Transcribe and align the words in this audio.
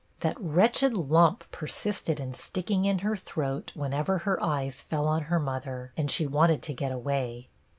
That 0.21 0.35
wretched 0.41 0.97
lump 0.97 1.43
persisted 1.51 2.19
in 2.19 2.33
sticking 2.33 2.85
in 2.85 2.97
her 3.05 3.15
throat 3.15 3.71
whenever 3.75 4.17
her 4.17 4.41
eyes 4.41 4.81
fell 4.81 5.07
on 5.07 5.25
her 5.25 5.39
mother, 5.39 5.93
and 5.95 6.09
she 6.09 6.25
wanted 6.25 6.63
to 6.63 6.73
get 6.73 6.91
away. 6.91 7.49